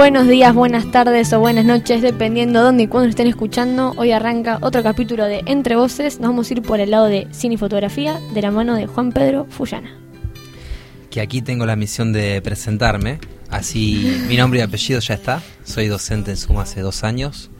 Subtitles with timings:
[0.00, 3.92] Buenos días, buenas tardes o buenas noches, dependiendo dónde y cuándo estén escuchando.
[3.98, 6.20] Hoy arranca otro capítulo de Entre Voces.
[6.20, 8.86] Nos vamos a ir por el lado de cine y fotografía de la mano de
[8.86, 9.94] Juan Pedro Fullana.
[11.10, 13.18] Que aquí tengo la misión de presentarme.
[13.50, 15.42] Así, mi nombre y apellido ya está.
[15.64, 17.50] Soy docente en Suma hace dos años.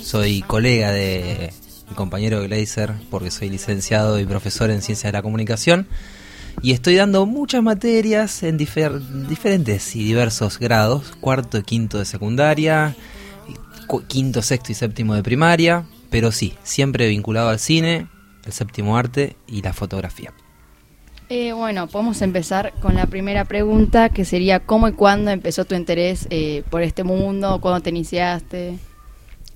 [0.00, 1.52] Soy colega de
[1.90, 5.86] mi compañero Glazer porque soy licenciado y profesor en Ciencias de la Comunicación
[6.62, 12.96] y estoy dando muchas materias en diferentes y diversos grados, cuarto y quinto de secundaria,
[14.08, 18.08] quinto, sexto y séptimo de primaria, pero sí, siempre vinculado al cine,
[18.44, 20.32] el séptimo arte y la fotografía.
[21.28, 25.74] Eh, bueno, podemos empezar con la primera pregunta, que sería ¿cómo y cuándo empezó tu
[25.74, 27.60] interés eh, por este mundo?
[27.60, 28.78] ¿Cuándo te iniciaste?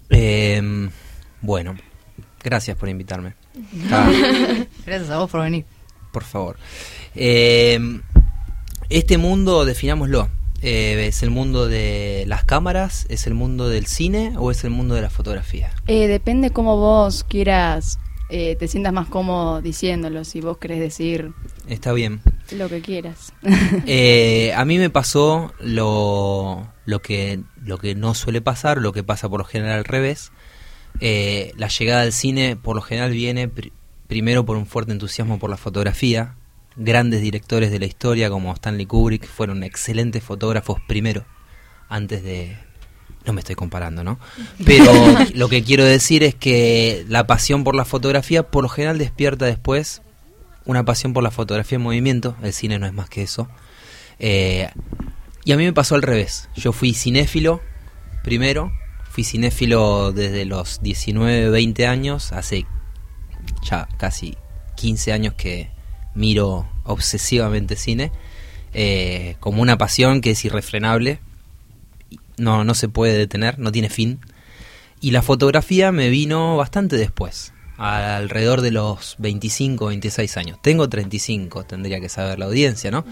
[0.08, 0.90] Em,
[1.42, 1.76] bueno,
[2.42, 3.34] gracias por invitarme.
[4.86, 5.64] gracias a vos por venir
[6.10, 6.56] por favor.
[7.14, 7.78] Eh,
[8.88, 10.28] este mundo, definámoslo.
[10.60, 13.06] Eh, ¿Es el mundo de las cámaras?
[13.08, 15.70] ¿Es el mundo del cine o es el mundo de la fotografía?
[15.86, 21.32] Eh, depende cómo vos quieras, te sientas más cómodo diciéndolo, si vos querés decir...
[21.68, 22.20] Está bien.
[22.50, 23.32] Lo que quieras.
[23.42, 29.28] a mí me pasó lo, lo, que, lo que no suele pasar, lo que pasa
[29.28, 30.32] por lo general al revés.
[31.00, 33.48] la llegada al cine por lo general viene
[34.08, 36.34] primero por un fuerte entusiasmo por la fotografía.
[36.74, 41.24] Grandes directores de la historia como Stanley Kubrick fueron excelentes fotógrafos primero,
[41.88, 42.56] antes de...
[43.24, 44.18] No me estoy comparando, ¿no?
[44.64, 44.90] Pero
[45.34, 49.44] lo que quiero decir es que la pasión por la fotografía por lo general despierta
[49.44, 50.02] después
[50.64, 52.36] una pasión por la fotografía en movimiento.
[52.42, 53.48] El cine no es más que eso.
[54.18, 54.70] Eh,
[55.44, 56.48] y a mí me pasó al revés.
[56.54, 57.60] Yo fui cinéfilo
[58.22, 58.72] primero.
[59.10, 62.66] Fui cinéfilo desde los 19, 20 años, hace
[63.62, 64.36] ya casi
[64.76, 65.70] 15 años que
[66.14, 68.12] miro obsesivamente cine,
[68.74, 71.20] eh, como una pasión que es irrefrenable,
[72.36, 74.20] no, no se puede detener, no tiene fin.
[75.00, 80.58] Y la fotografía me vino bastante después, alrededor de los 25, 26 años.
[80.62, 83.04] Tengo 35, tendría que saber la audiencia, ¿no?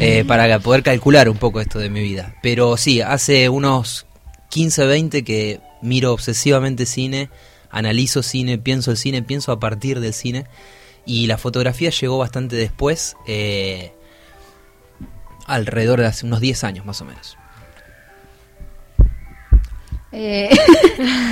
[0.00, 2.34] Eh, para poder calcular un poco esto de mi vida.
[2.42, 4.06] Pero sí, hace unos
[4.50, 7.30] 15, 20 que miro obsesivamente cine
[7.70, 10.46] analizo cine, pienso el cine, pienso a partir del cine.
[11.06, 13.92] Y la fotografía llegó bastante después, eh,
[15.46, 17.38] alrededor de hace unos 10 años más o menos.
[20.12, 20.50] Eh,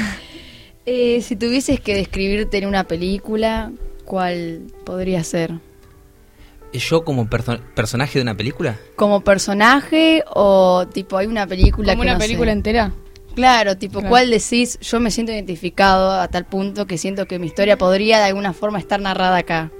[0.86, 3.70] eh, si tuvieses que describirte en una película,
[4.04, 5.52] ¿cuál podría ser?
[6.72, 8.78] ¿Yo como personaje de una película?
[8.96, 12.92] ¿Como personaje o tipo hay una película ¿Como una película entera?
[13.36, 14.78] Claro, tipo, ¿cuál decís?
[14.80, 18.54] Yo me siento identificado a tal punto que siento que mi historia podría de alguna
[18.54, 19.70] forma estar narrada acá.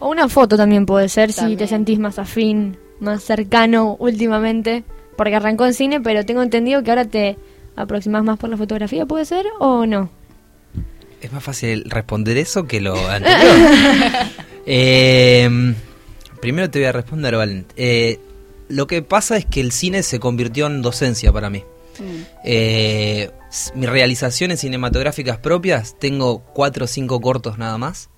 [0.00, 4.82] O una foto también puede ser, si te sentís más afín, más cercano últimamente.
[5.16, 7.36] Porque arrancó en cine, pero tengo entendido que ahora te
[7.76, 10.10] aproximas más por la fotografía, ¿puede ser o no?
[11.20, 13.56] Es más fácil responder eso que lo anterior.
[14.66, 15.76] Em,
[16.40, 17.66] primero te voy a responder, Valen.
[17.76, 18.18] Eh,
[18.68, 21.62] lo que pasa es que el cine se convirtió en docencia para mí.
[22.44, 23.30] Eh,
[23.74, 28.10] mis realizaciones cinematográficas propias, tengo cuatro o cinco cortos nada más,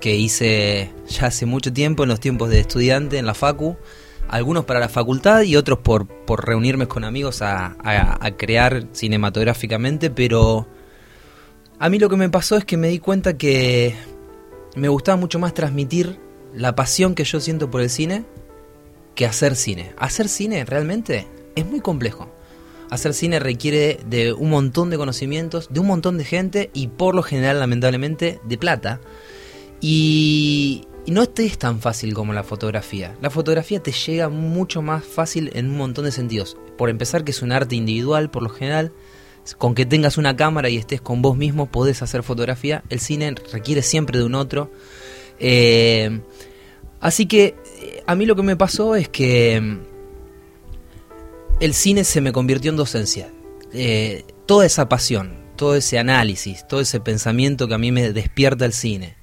[0.00, 3.76] que hice ya hace mucho tiempo, en los tiempos de estudiante en la Facu,
[4.28, 10.10] algunos para la facultad y otros por, por reunirme con amigos a, a crear cinematográficamente,
[10.10, 10.68] pero
[11.78, 13.94] a mí lo que me pasó es que me di cuenta que
[14.76, 16.20] me gustaba mucho más transmitir
[16.54, 18.24] la pasión que yo siento por el cine
[19.14, 19.92] que hacer cine.
[19.98, 21.26] Hacer cine realmente
[21.56, 22.30] es muy complejo
[22.90, 27.14] hacer cine requiere de un montón de conocimientos, de un montón de gente y por
[27.14, 29.00] lo general, lamentablemente, de plata.
[29.80, 33.16] Y, no es tan fácil como la fotografía.
[33.20, 36.56] La fotografía te llega mucho más fácil en un montón de sentidos.
[36.76, 38.92] Por empezar, que es un arte individual, por lo general.
[39.58, 42.84] Con que tengas una cámara y estés con vos mismo, podés hacer fotografía.
[42.90, 44.70] El cine requiere siempre de un otro.
[45.40, 46.20] Eh,
[47.00, 49.80] así que eh, a mí lo que me pasó es que
[51.60, 53.30] el cine se me convirtió en docencia.
[53.72, 58.64] Eh, toda esa pasión, todo ese análisis, todo ese pensamiento que a mí me despierta
[58.64, 59.16] el cine.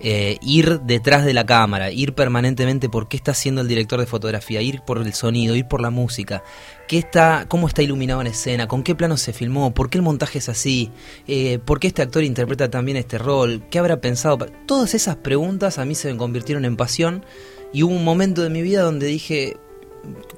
[0.00, 4.06] Eh, ir detrás de la cámara, ir permanentemente por qué está haciendo el director de
[4.06, 6.42] fotografía, ir por el sonido, ir por la música,
[6.88, 10.02] qué está, cómo está iluminado en escena, con qué plano se filmó, por qué el
[10.02, 10.90] montaje es así,
[11.28, 14.46] eh, por qué este actor interpreta también este rol, qué habrá pensado.
[14.66, 17.24] Todas esas preguntas a mí se me convirtieron en pasión
[17.72, 19.56] y hubo un momento de mi vida donde dije,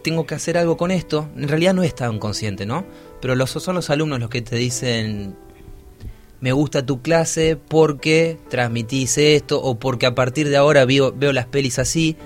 [0.02, 2.84] tengo que hacer algo con esto, en realidad no es tan consciente, ¿no?
[3.20, 5.36] Pero los, son los alumnos los que te dicen,
[6.40, 11.32] me gusta tu clase porque transmitís esto o porque a partir de ahora veo, veo
[11.32, 12.16] las pelis así.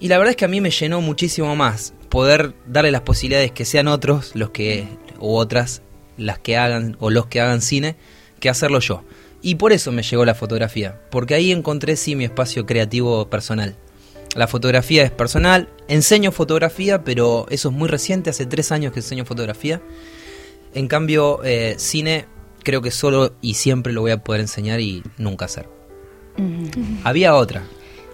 [0.00, 3.52] Y la verdad es que a mí me llenó muchísimo más poder darle las posibilidades
[3.52, 4.86] que sean otros los que
[5.18, 5.82] u otras
[6.16, 7.96] las que hagan o los que hagan cine
[8.38, 9.02] que hacerlo yo.
[9.40, 13.76] Y por eso me llegó la fotografía, porque ahí encontré sí mi espacio creativo personal.
[14.34, 19.00] La fotografía es personal, enseño fotografía, pero eso es muy reciente, hace tres años que
[19.00, 19.82] enseño fotografía.
[20.74, 22.26] En cambio, eh, cine
[22.62, 25.68] creo que solo y siempre lo voy a poder enseñar y nunca hacer.
[27.04, 27.62] Había otra.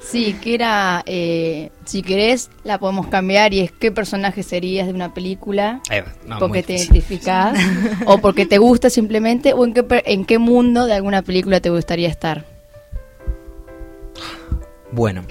[0.00, 4.94] Sí, que era, eh, si querés, la podemos cambiar y es qué personaje serías de
[4.94, 7.58] una película, Eh, no, porque te identificás,
[8.06, 11.70] o porque te gusta simplemente, o en qué, en qué mundo de alguna película te
[11.70, 12.46] gustaría estar.
[14.90, 15.24] Bueno.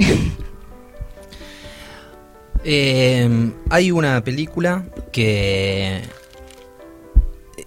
[2.63, 6.01] Eh, hay una película que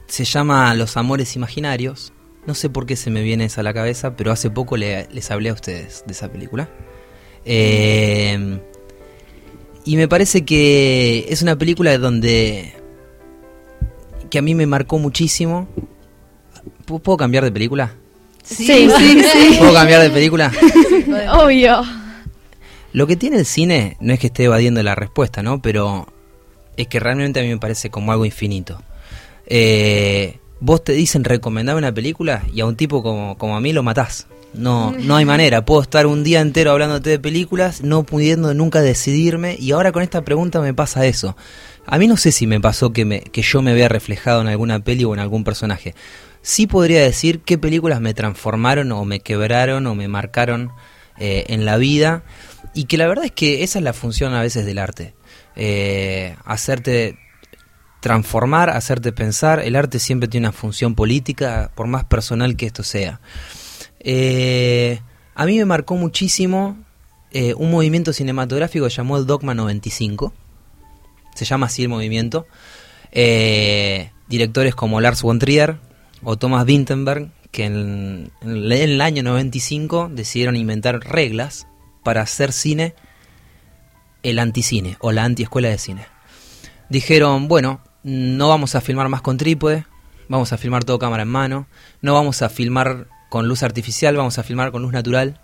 [0.07, 2.13] se llama Los Amores Imaginarios.
[2.47, 5.09] No sé por qué se me viene esa a la cabeza, pero hace poco le-
[5.13, 6.69] les hablé a ustedes de esa película.
[7.45, 8.59] Eh,
[9.85, 12.75] y me parece que es una película donde
[14.31, 15.69] que a mí me marcó muchísimo.
[16.87, 17.95] ¿Puedo puedo cambiar de película?
[18.43, 19.57] Sí, sí, sí.
[19.59, 20.51] ¿Puedo cambiar de película?
[21.35, 21.83] Obvio.
[22.93, 25.63] Lo que tiene el cine no es que esté evadiendo la respuesta, ¿no?
[25.63, 26.07] Pero
[26.77, 28.83] es que realmente a mí me parece como algo infinito.
[29.47, 33.73] Eh, vos te dicen recomendar una película y a un tipo como, como a mí
[33.73, 34.27] lo matás.
[34.53, 35.65] No, no hay manera.
[35.65, 39.57] Puedo estar un día entero hablándote de películas, no pudiendo nunca decidirme.
[39.59, 41.37] Y ahora con esta pregunta me pasa eso.
[41.87, 44.49] A mí no sé si me pasó que, me, que yo me vea reflejado en
[44.49, 45.95] alguna peli o en algún personaje.
[46.43, 50.73] Sí podría decir qué películas me transformaron o me quebraron o me marcaron
[51.19, 52.23] eh, en la vida.
[52.75, 55.15] Y que la verdad es que esa es la función a veces del arte.
[55.57, 57.19] Eh, hacerte
[58.01, 59.61] transformar, hacerte pensar.
[59.61, 63.21] El arte siempre tiene una función política, por más personal que esto sea.
[63.99, 65.01] Eh,
[65.35, 66.79] a mí me marcó muchísimo
[67.33, 70.33] eh, un movimiento cinematográfico llamó el Dogma 95.
[71.35, 72.47] Se llama así el movimiento.
[74.29, 75.79] Directores como Lars von Trier
[76.23, 81.67] o Thomas Vinterberg, que en, en el año 95 decidieron inventar reglas
[82.03, 82.95] para hacer cine
[84.23, 86.07] el anticine o la antiescuela de cine.
[86.89, 89.85] Dijeron, bueno, no vamos a filmar más con trípode,
[90.29, 91.67] vamos a filmar todo cámara en mano,
[92.03, 95.41] no vamos a filmar con luz artificial, vamos a filmar con luz natural.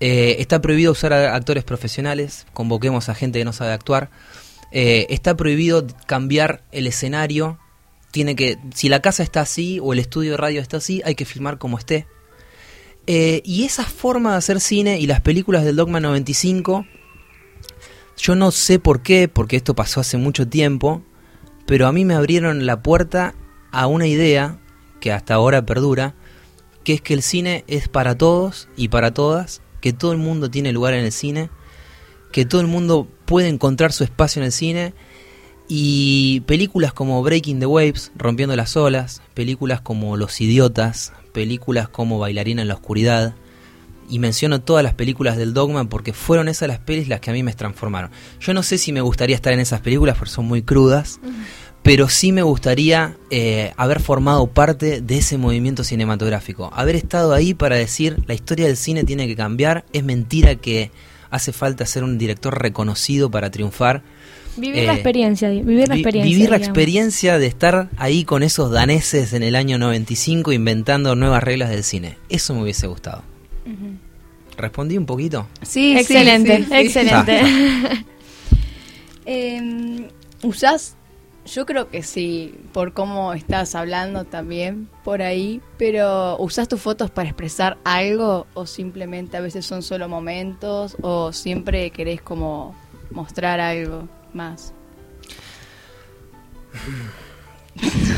[0.00, 4.10] Eh, está prohibido usar actores profesionales, convoquemos a gente que no sabe actuar.
[4.72, 7.58] Eh, está prohibido cambiar el escenario.
[8.10, 11.14] Tiene que, si la casa está así o el estudio de radio está así, hay
[11.14, 12.06] que filmar como esté.
[13.06, 16.86] Eh, y esa forma de hacer cine y las películas del Dogma 95,
[18.16, 21.02] yo no sé por qué, porque esto pasó hace mucho tiempo,
[21.66, 23.34] pero a mí me abrieron la puerta
[23.72, 24.60] a una idea
[25.00, 26.14] que hasta ahora perdura,
[26.84, 30.50] que es que el cine es para todos y para todas, que todo el mundo
[30.50, 31.50] tiene lugar en el cine,
[32.30, 34.94] que todo el mundo puede encontrar su espacio en el cine
[35.68, 42.18] y películas como Breaking the Waves, Rompiendo las olas, películas como Los idiotas, películas como
[42.18, 43.34] Bailarina en la oscuridad
[44.08, 47.32] y menciono todas las películas del Dogma porque fueron esas las pelis las que a
[47.32, 48.10] mí me transformaron.
[48.40, 51.20] Yo no sé si me gustaría estar en esas películas porque son muy crudas,
[51.82, 57.54] pero sí me gustaría eh, haber formado parte de ese movimiento cinematográfico, haber estado ahí
[57.54, 60.90] para decir la historia del cine tiene que cambiar, es mentira que
[61.30, 64.02] hace falta ser un director reconocido para triunfar.
[64.56, 66.24] Vivir Eh, la experiencia, vivir la experiencia.
[66.24, 66.68] Vivir la digamos.
[66.68, 71.84] experiencia de estar ahí con esos daneses en el año 95 inventando nuevas reglas del
[71.84, 72.18] cine.
[72.28, 73.22] Eso me hubiese gustado.
[74.56, 75.46] ¿Respondí un poquito?
[75.62, 77.40] Sí, Excelente, excelente.
[79.24, 80.08] Eh,
[80.42, 80.96] ¿Usás?
[81.44, 87.10] Yo creo que sí, por cómo estás hablando también por ahí, pero ¿usás tus fotos
[87.10, 92.76] para expresar algo o simplemente a veces son solo momentos o siempre querés como
[93.10, 94.74] mostrar algo más?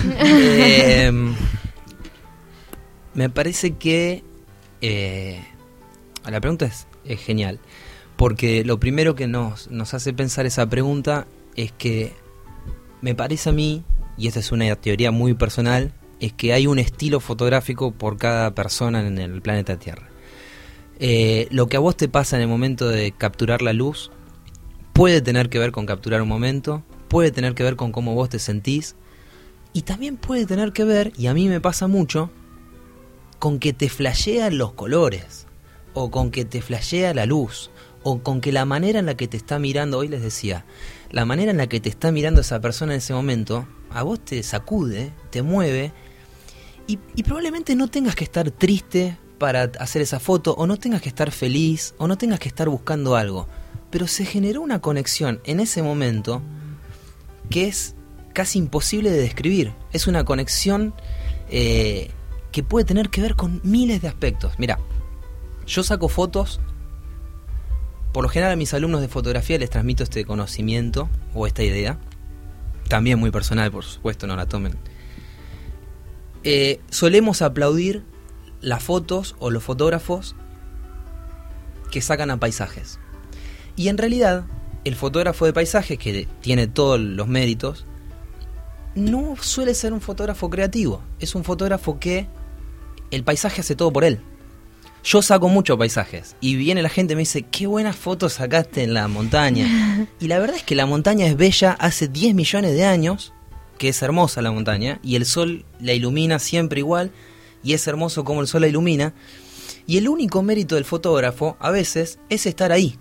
[0.06, 1.10] Eh,
[3.14, 4.22] me parece que
[4.80, 5.42] eh,
[6.28, 6.86] la pregunta es,
[7.20, 7.60] genial,
[8.16, 12.12] porque lo primero que nos, nos hace pensar esa pregunta es que
[13.00, 13.84] me parece a mí,
[14.18, 18.54] y esta es una teoría muy personal, es que hay un estilo fotográfico por cada
[18.54, 20.08] persona en el planeta Tierra.
[20.98, 24.10] Eh, lo que a vos te pasa en el momento de capturar la luz
[24.94, 28.28] puede tener que ver con capturar un momento, puede tener que ver con cómo vos
[28.30, 28.94] te sentís,
[29.72, 32.30] y también puede tener que ver, y a mí me pasa mucho,
[33.40, 35.46] con que te flashean los colores,
[35.94, 37.72] o con que te flashea la luz,
[38.04, 40.64] o con que la manera en la que te está mirando, hoy les decía,
[41.10, 44.24] la manera en la que te está mirando esa persona en ese momento, a vos
[44.24, 45.92] te sacude, te mueve,
[46.86, 51.02] y, y probablemente no tengas que estar triste para hacer esa foto, o no tengas
[51.02, 53.48] que estar feliz, o no tengas que estar buscando algo,
[53.94, 56.42] pero se generó una conexión en ese momento
[57.48, 57.94] que es
[58.32, 59.72] casi imposible de describir.
[59.92, 60.92] Es una conexión
[61.48, 62.10] eh,
[62.50, 64.54] que puede tener que ver con miles de aspectos.
[64.58, 64.80] Mira,
[65.64, 66.60] yo saco fotos,
[68.12, 72.00] por lo general a mis alumnos de fotografía les transmito este conocimiento o esta idea,
[72.88, 74.76] también muy personal, por supuesto, no la tomen.
[76.42, 78.02] Eh, solemos aplaudir
[78.60, 80.34] las fotos o los fotógrafos
[81.92, 82.98] que sacan a paisajes.
[83.76, 84.44] Y en realidad,
[84.84, 87.84] el fotógrafo de paisajes, que tiene todos los méritos,
[88.94, 91.02] no suele ser un fotógrafo creativo.
[91.18, 92.28] Es un fotógrafo que
[93.10, 94.20] el paisaje hace todo por él.
[95.04, 98.82] Yo saco muchos paisajes y viene la gente y me dice, qué buenas fotos sacaste
[98.82, 100.08] en la montaña.
[100.20, 103.34] y la verdad es que la montaña es bella hace 10 millones de años,
[103.76, 107.10] que es hermosa la montaña, y el sol la ilumina siempre igual,
[107.62, 109.12] y es hermoso como el sol la ilumina.
[109.86, 112.98] Y el único mérito del fotógrafo a veces es estar ahí,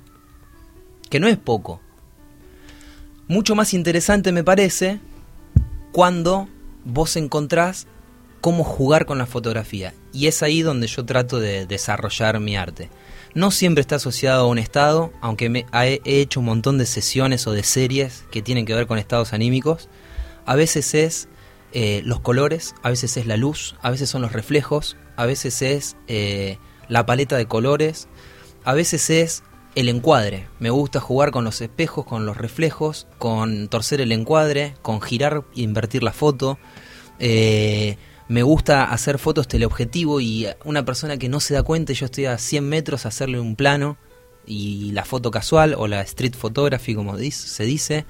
[1.10, 1.81] que no es poco.
[3.27, 5.00] Mucho más interesante me parece
[5.91, 6.48] cuando
[6.83, 7.88] vos encontrás
[8.41, 9.93] cómo jugar con la fotografía.
[10.12, 12.89] Y es ahí donde yo trato de desarrollar mi arte.
[13.33, 17.48] No siempre está asociado a un estado, aunque me, he hecho un montón de sesiones
[17.48, 19.88] o de series que tienen que ver con estados anímicos.
[20.45, 21.29] A veces es
[21.72, 25.62] eh, los colores, a veces es la luz, a veces son los reflejos, a veces
[25.62, 26.57] es eh,
[26.89, 28.10] la paleta de colores,
[28.65, 29.43] a veces es
[29.75, 30.48] el encuadre.
[30.60, 35.44] Me gusta jugar con los espejos, con los reflejos, con torcer el encuadre, con girar
[35.56, 36.58] e invertir la foto.
[37.20, 42.06] Eh, me gusta hacer fotos teleobjetivo y una persona que no se da cuenta yo
[42.06, 43.98] estoy a 100 metros hacerle un plano
[44.46, 48.06] y la foto casual o la street photography como se dice.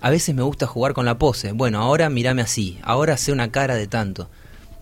[0.00, 1.52] A veces me gusta jugar con la pose.
[1.52, 4.30] Bueno, ahora mírame así, ahora sé una cara de tanto.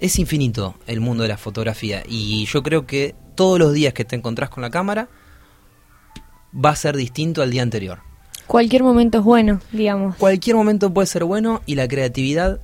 [0.00, 4.04] Es infinito el mundo de la fotografía y yo creo que todos los días que
[4.04, 5.08] te encontrás con la cámara
[6.54, 8.00] va a ser distinto al día anterior.
[8.46, 10.16] Cualquier momento es bueno, digamos.
[10.16, 12.60] Cualquier momento puede ser bueno y la creatividad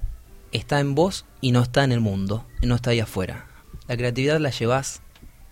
[0.52, 3.46] está en vos y no está en el mundo, no está ahí afuera.
[3.88, 5.00] La creatividad la llevas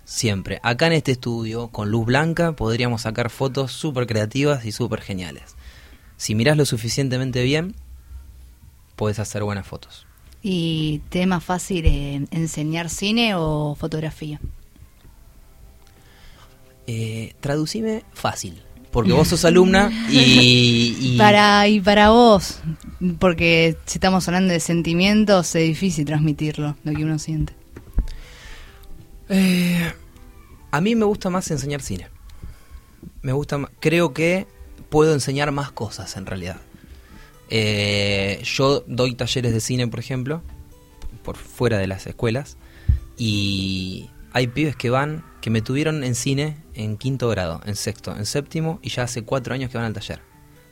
[0.05, 0.61] siempre.
[0.63, 5.57] Acá en este estudio, con luz blanca, podríamos sacar fotos súper creativas y súper geniales.
[6.17, 7.75] Si mirás lo suficientemente bien,
[8.97, 10.07] puedes hacer buenas fotos.
[10.43, 14.41] ¿Y te es más fácil eh, enseñar cine o fotografía?
[16.91, 22.61] Eh, traducime fácil porque vos sos alumna y, Para, y para vos,
[23.19, 27.53] porque si estamos hablando de sentimientos, es difícil transmitirlo, lo que uno siente.
[29.29, 29.93] Eh,
[30.71, 32.09] a mí me gusta más enseñar cine.
[33.21, 34.47] Me gusta creo que
[34.89, 36.57] puedo enseñar más cosas en realidad.
[37.51, 40.43] Eh, yo doy talleres de cine, por ejemplo,
[41.23, 42.57] por fuera de las escuelas,
[43.17, 48.15] y hay pibes que van, que me tuvieron en cine en quinto grado, en sexto,
[48.17, 50.21] en séptimo y ya hace cuatro años que van al taller.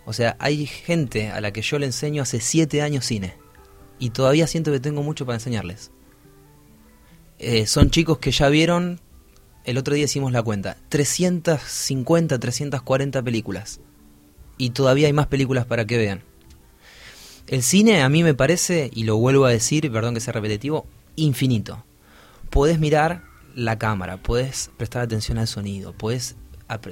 [0.04, 3.35] O sea, hay gente a la que yo le enseño hace siete años cine
[3.99, 5.90] y todavía siento que tengo mucho para enseñarles.
[7.40, 9.00] Eh, son chicos que ya vieron,
[9.64, 13.80] el otro día hicimos la cuenta, 350, 340 películas
[14.58, 16.23] y todavía hay más películas para que vean.
[17.49, 20.87] El cine a mí me parece, y lo vuelvo a decir, perdón que sea repetitivo,
[21.16, 21.85] infinito.
[22.50, 23.23] Podés mirar
[23.56, 26.36] la cámara, puedes prestar atención al sonido, puedes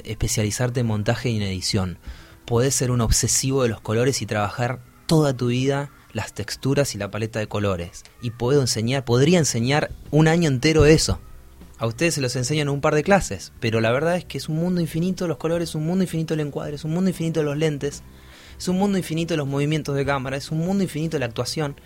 [0.04, 1.99] especializarte en montaje y en edición,
[2.47, 6.99] puedes ser un obsesivo de los colores y trabajar toda tu vida las texturas y
[6.99, 8.04] la paleta de colores.
[8.23, 11.21] Y puedo enseñar, podría enseñar un año entero eso.
[11.76, 14.38] A ustedes se los enseñan en un par de clases, pero la verdad es que
[14.38, 17.42] es un mundo infinito los colores, un mundo infinito el encuadre, es un mundo infinito
[17.42, 18.02] los lentes,
[18.56, 21.76] es un mundo infinito los movimientos de cámara, es un mundo infinito la actuación.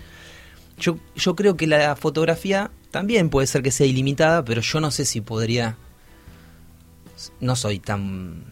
[0.78, 4.90] Yo, yo creo que la fotografía también puede ser que sea ilimitada, pero yo no
[4.90, 5.76] sé si podría...
[7.40, 8.44] No soy tan...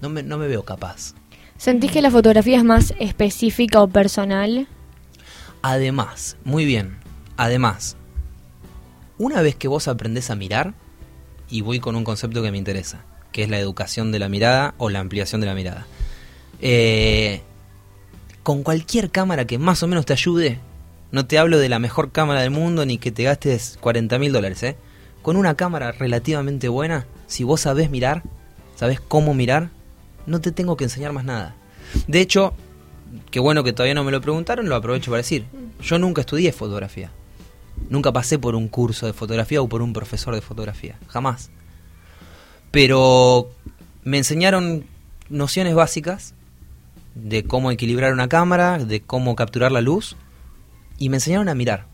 [0.00, 1.14] No me, no me veo capaz.
[1.56, 4.68] ¿Sentís que la fotografía es más específica o personal?
[5.62, 6.98] Además, muy bien,
[7.36, 7.96] además,
[9.16, 10.74] una vez que vos aprendés a mirar,
[11.48, 14.74] y voy con un concepto que me interesa, que es la educación de la mirada
[14.78, 15.86] o la ampliación de la mirada,
[16.60, 17.42] eh,
[18.42, 20.58] con cualquier cámara que más o menos te ayude,
[21.14, 24.32] no te hablo de la mejor cámara del mundo ni que te gastes 40 mil
[24.32, 24.76] dólares, ¿eh?
[25.22, 28.24] Con una cámara relativamente buena, si vos sabés mirar,
[28.74, 29.70] sabés cómo mirar,
[30.26, 31.54] no te tengo que enseñar más nada.
[32.08, 32.52] De hecho,
[33.30, 35.44] qué bueno que todavía no me lo preguntaron, lo aprovecho para decir.
[35.80, 37.12] Yo nunca estudié fotografía.
[37.88, 40.98] Nunca pasé por un curso de fotografía o por un profesor de fotografía.
[41.06, 41.48] Jamás.
[42.72, 43.50] Pero
[44.02, 44.84] me enseñaron
[45.28, 46.34] nociones básicas
[47.14, 50.16] de cómo equilibrar una cámara, de cómo capturar la luz
[50.98, 51.86] y me enseñaron a mirar.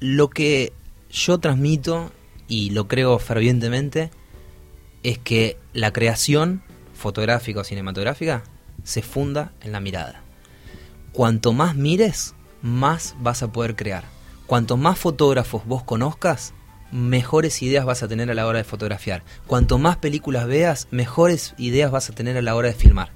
[0.00, 0.72] Lo que
[1.10, 2.12] yo transmito,
[2.48, 4.10] y lo creo fervientemente,
[5.02, 6.62] es que la creación
[6.94, 8.44] fotográfica o cinematográfica
[8.84, 10.22] se funda en la mirada.
[11.12, 14.04] Cuanto más mires, más vas a poder crear.
[14.46, 16.54] Cuanto más fotógrafos vos conozcas,
[16.90, 19.22] mejores ideas vas a tener a la hora de fotografiar.
[19.46, 23.10] Cuanto más películas veas, mejores ideas vas a tener a la hora de filmar.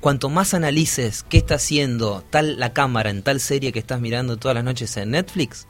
[0.00, 4.38] Cuanto más analices qué está haciendo tal la cámara en tal serie que estás mirando
[4.38, 5.66] todas las noches en Netflix,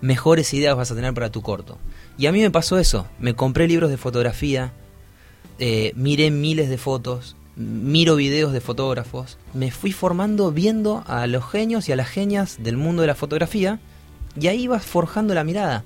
[0.00, 1.78] mejores ideas vas a tener para tu corto.
[2.16, 3.08] Y a mí me pasó eso.
[3.18, 4.72] Me compré libros de fotografía,
[5.58, 11.48] eh, miré miles de fotos, miro videos de fotógrafos, me fui formando viendo a los
[11.50, 13.80] genios y a las genias del mundo de la fotografía
[14.38, 15.84] y ahí vas forjando la mirada.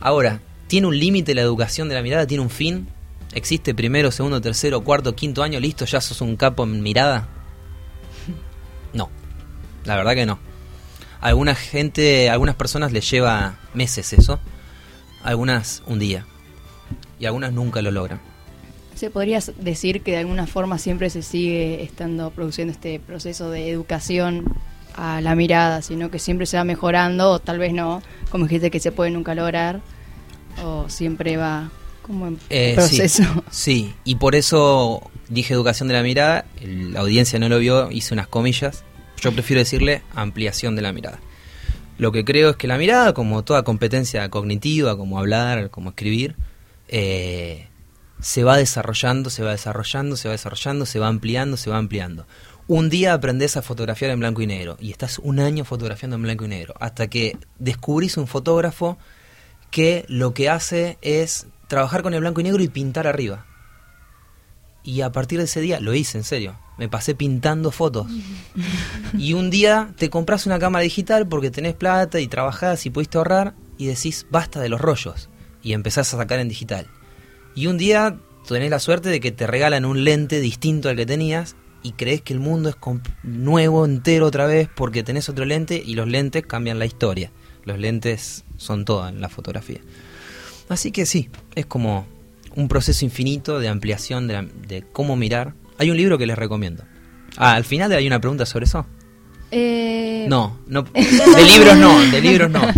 [0.00, 2.26] Ahora, ¿tiene un límite la educación de la mirada?
[2.26, 2.88] ¿Tiene un fin?
[3.32, 5.60] ¿Existe primero, segundo, tercero, cuarto, quinto año?
[5.60, 5.84] ¿Listo?
[5.84, 7.28] ¿Ya sos un capo en mirada?
[8.92, 9.10] No,
[9.84, 10.38] la verdad que no.
[11.20, 14.38] alguna gente, algunas personas les lleva meses eso,
[15.22, 16.24] algunas un día
[17.18, 18.20] y algunas nunca lo logran.
[18.94, 23.70] Se podría decir que de alguna forma siempre se sigue estando produciendo este proceso de
[23.70, 24.44] educación
[24.94, 28.70] a la mirada, sino que siempre se va mejorando, o tal vez no, como dijiste
[28.70, 29.82] que se puede nunca lograr,
[30.64, 31.70] o siempre va
[32.06, 33.24] como en Eh, proceso.
[33.50, 37.90] Sí, sí, y por eso dije educación de la mirada, la audiencia no lo vio,
[37.90, 38.84] hice unas comillas,
[39.20, 41.18] yo prefiero decirle ampliación de la mirada.
[41.98, 46.36] Lo que creo es que la mirada, como toda competencia cognitiva, como hablar, como escribir,
[46.88, 47.68] eh,
[48.20, 52.26] se va desarrollando, se va desarrollando, se va desarrollando, se va ampliando, se va ampliando.
[52.68, 56.22] Un día aprendes a fotografiar en blanco y negro y estás un año fotografiando en
[56.22, 58.98] blanco y negro, hasta que descubrís un fotógrafo
[59.70, 63.46] que lo que hace es trabajar con el blanco y negro y pintar arriba.
[64.82, 68.06] Y a partir de ese día, lo hice en serio, me pasé pintando fotos.
[69.18, 73.18] Y un día te compras una cámara digital porque tenés plata y trabajás y pudiste
[73.18, 75.28] ahorrar y decís, basta de los rollos.
[75.62, 76.86] Y empezás a sacar en digital.
[77.54, 81.06] Y un día tenés la suerte de que te regalan un lente distinto al que
[81.06, 82.76] tenías y crees que el mundo es
[83.22, 87.30] nuevo, entero otra vez porque tenés otro lente y los lentes cambian la historia.
[87.64, 89.80] Los lentes son todo en la fotografía.
[90.68, 92.06] Así que sí, es como
[92.54, 95.54] un proceso infinito de ampliación de, la- de cómo mirar.
[95.78, 96.84] Hay un libro que les recomiendo.
[97.36, 98.86] Ah, al final hay una pregunta sobre eso.
[99.50, 102.60] Eh, No, no, de libros no, de libros no.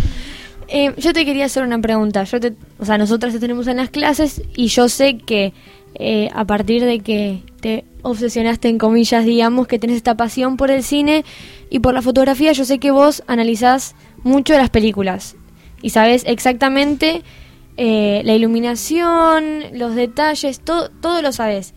[0.70, 2.24] Eh, yo te quería hacer una pregunta.
[2.24, 5.55] Yo te, o sea, nosotras te tenemos en las clases y yo sé que
[5.94, 10.70] eh, a partir de que te obsesionaste, en comillas, digamos, que tenés esta pasión por
[10.70, 11.24] el cine
[11.70, 15.37] y por la fotografía, yo sé que vos analizás mucho las películas
[15.81, 17.22] y sabes exactamente
[17.79, 21.73] eh, la iluminación, los detalles, todo, todo lo sabes.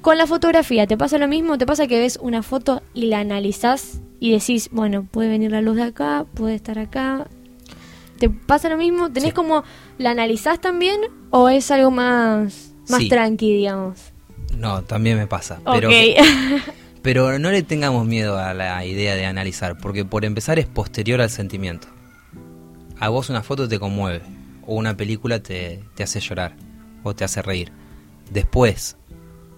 [0.00, 1.58] Con la fotografía, ¿te pasa lo mismo?
[1.58, 5.60] ¿Te pasa que ves una foto y la analizás y decís, bueno, puede venir la
[5.60, 7.26] luz de acá, puede estar acá,
[8.18, 9.10] ¿Te pasa lo mismo?
[9.10, 9.34] ¿Tenés Sí.
[9.34, 9.64] como
[9.96, 13.08] la analizás también o es algo más más Sí.
[13.08, 13.98] tranqui, digamos?
[14.58, 15.58] No, también me pasa.
[15.72, 15.88] Pero,
[17.02, 21.22] pero no le tengamos miedo a la idea de analizar, porque por empezar es posterior
[21.22, 21.88] al sentimiento.
[22.98, 24.20] A vos una foto te conmueve,
[24.66, 26.56] o una película te, te hace llorar,
[27.02, 27.72] o te hace reír.
[28.30, 28.96] Después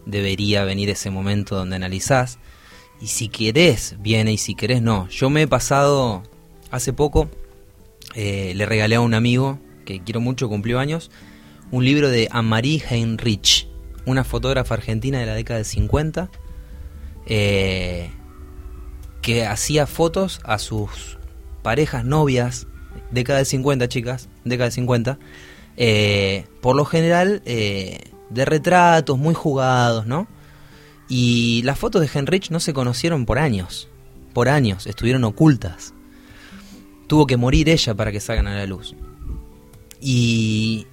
[0.07, 2.39] debería venir ese momento donde analizás,
[3.01, 5.09] y si querés, viene, y si querés, no.
[5.09, 6.23] Yo me he pasado,
[6.71, 7.29] hace poco,
[8.15, 11.11] eh, le regalé a un amigo, que quiero mucho, cumplió años,
[11.71, 13.69] un libro de Anne-Marie Heinrich,
[14.07, 16.31] una fotógrafa argentina de la década del 50,
[17.27, 18.11] eh,
[19.21, 21.19] que hacía fotos a sus
[21.63, 22.67] parejas, novias,
[23.11, 25.19] década del 50, chicas, década del 50,
[25.77, 30.27] eh, por lo general eh, de retratos muy jugados, ¿no?
[31.09, 33.89] Y las fotos de Heinrich no se conocieron por años,
[34.33, 35.93] por años, estuvieron ocultas.
[37.07, 38.95] Tuvo que morir ella para que salgan a la luz.
[40.01, 40.87] Y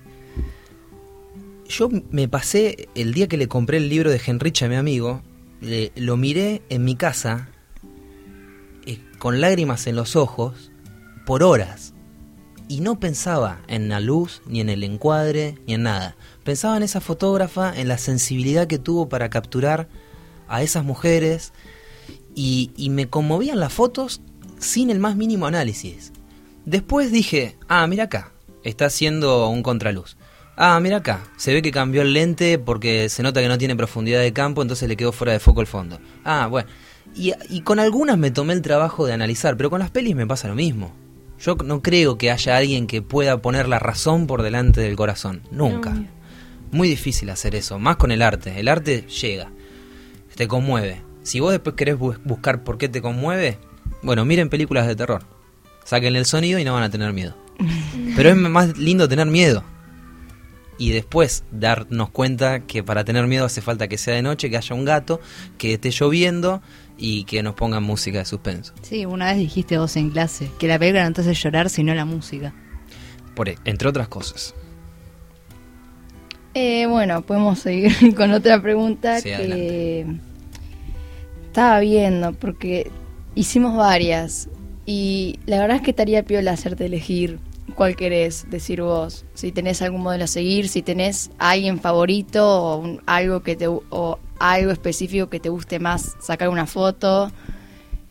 [1.67, 5.21] yo me pasé el día que le compré el libro de Henrich a mi amigo,
[5.61, 7.49] le- lo miré en mi casa
[8.85, 10.71] eh, con lágrimas en los ojos
[11.25, 11.93] por horas
[12.69, 16.15] y no pensaba en la luz, ni en el encuadre, ni en nada.
[16.43, 19.89] Pensaba en esa fotógrafa, en la sensibilidad que tuvo para capturar
[20.47, 21.51] a esas mujeres
[22.35, 24.21] y, me conmovían las fotos
[24.59, 26.13] sin el más mínimo análisis.
[26.63, 28.31] Después dije, ah, mira acá,
[28.63, 30.15] está haciendo un contraluz.
[30.55, 33.75] Ah, mira acá, se ve que cambió el lente porque se nota que no tiene
[33.75, 35.99] profundidad de campo, entonces le quedó fuera de foco el fondo.
[36.23, 36.69] Ah, bueno.
[37.15, 40.27] Y, y con algunas me tomé el trabajo de analizar, pero con las pelis me
[40.27, 40.93] pasa lo mismo.
[41.39, 45.41] Yo no creo que haya alguien que pueda poner la razón por delante del corazón.
[45.51, 45.91] Nunca.
[45.91, 46.07] No.
[46.71, 48.59] Muy difícil hacer eso, más con el arte.
[48.59, 49.51] El arte llega,
[50.35, 51.01] te conmueve.
[51.23, 53.57] Si vos después querés bu- buscar por qué te conmueve,
[54.03, 55.23] bueno, miren películas de terror.
[55.85, 57.35] Sáquenle el sonido y no van a tener miedo.
[58.15, 59.63] Pero es más lindo tener miedo.
[60.77, 64.55] y después darnos cuenta que para tener miedo hace falta que sea de noche, que
[64.57, 65.19] haya un gato,
[65.57, 66.61] que esté lloviendo
[66.99, 68.73] y que nos pongan música de suspenso.
[68.81, 71.95] Sí, una vez dijiste vos en clase que la película no te hace llorar sino
[71.95, 72.53] la música.
[73.35, 74.53] Por, e- entre otras cosas.
[76.53, 80.05] Eh, bueno, podemos seguir con otra pregunta Sí, que
[81.45, 82.91] estaba viendo, porque
[83.35, 84.49] hicimos varias
[84.85, 87.39] y la verdad es que estaría piola hacerte elegir
[87.75, 92.77] cuál querés decir vos, si tenés algún modelo a seguir, si tenés alguien favorito o
[92.77, 97.31] un- algo que te o algo específico que te guste más sacar una foto.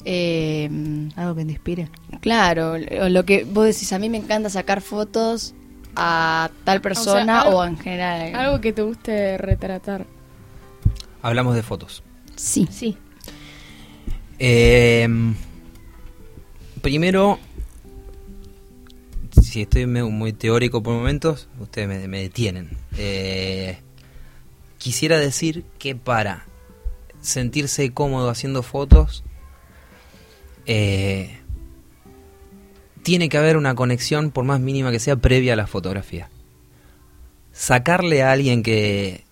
[0.05, 0.71] Eh,
[1.17, 1.89] Algo que te inspire.
[2.21, 5.55] Claro, lo que vos decís, a mí me encanta sacar fotos
[5.97, 8.35] a tal persona o, algo- en general.
[8.35, 10.07] Algo que te guste retratar.
[11.23, 12.03] Hablamos de fotos.
[12.37, 12.69] Sí.
[12.71, 12.97] Sí.
[14.39, 15.09] Eh,
[16.81, 17.39] primero,
[19.43, 22.71] si estoy me- muy teórico por momentos, ustedes me, me detienen.
[22.97, 23.79] Eh,
[24.79, 26.47] quisiera decir que para
[27.21, 29.25] sentirse cómodo haciendo fotos,
[30.67, 31.39] eh,
[33.03, 36.29] tiene que haber una conexión, por más mínima que sea, previa a la fotografía.
[37.53, 39.25] Sacarle a alguien que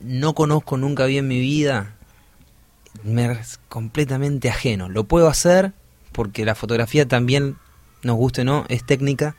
[0.00, 1.94] no conozco nunca bien mi vida,
[3.04, 4.88] me es completamente ajeno.
[4.88, 5.72] Lo puedo hacer
[6.12, 7.56] porque la fotografía también,
[8.02, 9.36] nos guste o no, es técnica.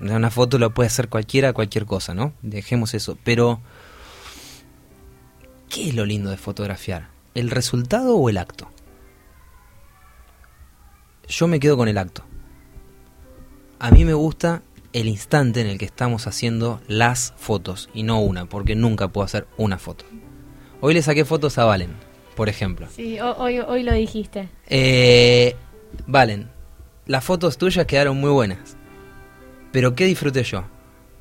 [0.00, 2.32] Una foto la puede hacer cualquiera, cualquier cosa, ¿no?
[2.42, 3.18] Dejemos eso.
[3.24, 3.60] Pero,
[5.72, 7.08] ¿qué es lo lindo de fotografiar?
[7.34, 8.68] ¿El resultado o el acto?
[11.28, 12.24] Yo me quedo con el acto.
[13.78, 18.20] A mí me gusta el instante en el que estamos haciendo las fotos y no
[18.20, 20.04] una, porque nunca puedo hacer una foto.
[20.80, 21.94] Hoy le saqué fotos a Valen,
[22.36, 22.86] por ejemplo.
[22.94, 24.50] Sí, ho- hoy, hoy lo dijiste.
[24.68, 25.56] Eh,
[26.06, 26.50] Valen,
[27.06, 28.76] las fotos tuyas quedaron muy buenas.
[29.72, 30.64] Pero ¿qué disfruté yo?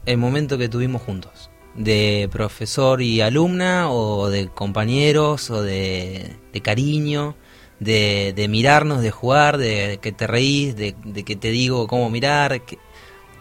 [0.06, 1.50] El momento que tuvimos juntos.
[1.76, 7.36] De profesor y alumna, o de compañeros, o de, cariño,
[7.80, 10.94] de, mirarnos, de jugar, de, que te reís, de,
[11.26, 12.62] que te digo cómo mirar.
[12.62, 12.78] que-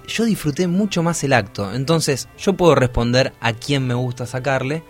[0.06, 1.74] Yo disfruté mucho más el acto.
[1.74, 4.82] Entonces, yo puedo responder a quién me gusta sacarle,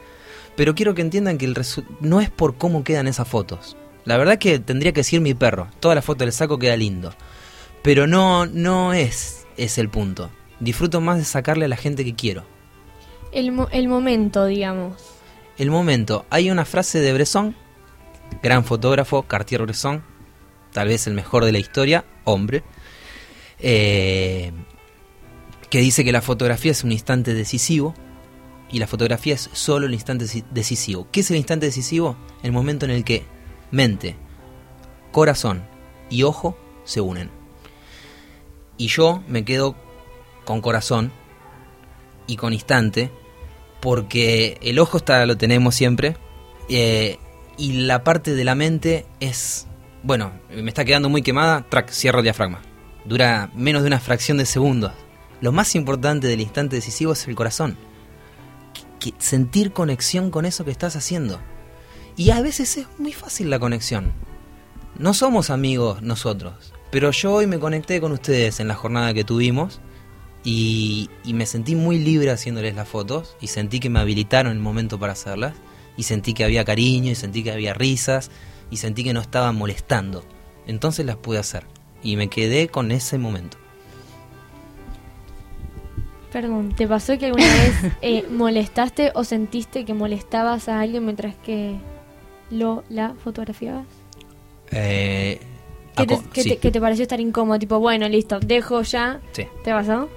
[0.56, 1.56] pero quiero que entiendan que el
[2.00, 3.76] no es por cómo quedan esas fotos.
[4.04, 5.68] La verdad que tendría que decir mi perro.
[5.80, 7.14] Toda la foto le saco queda lindo.
[7.82, 10.30] Pero no, no es, es el punto.
[10.58, 12.44] Disfruto más de sacarle a la gente que quiero.
[13.32, 14.94] El, el momento, digamos.
[15.58, 16.26] El momento.
[16.30, 17.54] Hay una frase de Bresson,
[18.42, 20.02] gran fotógrafo, Cartier-Bresson,
[20.72, 22.62] tal vez el mejor de la historia, hombre,
[23.58, 24.52] eh,
[25.68, 27.94] que dice que la fotografía es un instante decisivo
[28.70, 31.06] y la fotografía es solo el instante deci- decisivo.
[31.12, 32.16] ¿Qué es el instante decisivo?
[32.42, 33.24] El momento en el que
[33.70, 34.16] mente,
[35.12, 35.62] corazón
[36.08, 37.30] y ojo se unen.
[38.76, 39.76] Y yo me quedo
[40.44, 41.12] con corazón
[42.26, 43.10] y con instante
[43.80, 46.16] porque el ojo está lo tenemos siempre
[46.68, 47.18] eh,
[47.56, 49.66] y la parte de la mente es
[50.02, 52.62] bueno me está quedando muy quemada track cierro el diafragma.
[53.04, 54.92] Dura menos de una fracción de segundos
[55.40, 57.78] lo más importante del instante decisivo es el corazón.
[59.16, 61.40] Sentir conexión con eso que estás haciendo.
[62.14, 64.12] Y a veces es muy fácil la conexión.
[64.98, 69.24] No somos amigos nosotros pero yo hoy me conecté con ustedes en la jornada que
[69.24, 69.80] tuvimos
[70.44, 74.58] y, y me sentí muy libre haciéndoles las fotos y sentí que me habilitaron el
[74.58, 75.54] momento para hacerlas
[75.96, 78.30] y sentí que había cariño y sentí que había risas
[78.70, 80.24] y sentí que no estaban molestando.
[80.66, 81.64] Entonces las pude hacer
[82.02, 83.58] y me quedé con ese momento.
[86.32, 91.34] Perdón, ¿te pasó que alguna vez eh, molestaste o sentiste que molestabas a alguien mientras
[91.36, 91.74] que
[92.50, 93.84] lo la fotografiabas?
[94.70, 95.40] Eh,
[95.96, 97.58] ¿Qué te, aco- qué sí, te- qué te pareció estar incómodo?
[97.58, 99.20] Tipo, bueno, listo, dejo ya.
[99.32, 99.44] sí.
[99.64, 100.08] ¿Te pasó?